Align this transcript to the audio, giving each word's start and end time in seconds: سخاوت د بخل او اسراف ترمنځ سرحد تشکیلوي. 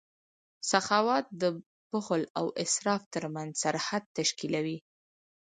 سخاوت 0.71 1.25
د 1.41 1.43
بخل 1.91 2.21
او 2.39 2.45
اسراف 2.63 3.01
ترمنځ 3.13 3.51
سرحد 3.63 4.03
تشکیلوي. 4.17 4.77